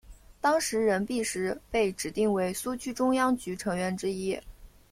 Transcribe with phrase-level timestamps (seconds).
[0.41, 4.41] 当时任弼时被指定为苏区中央局成员之一。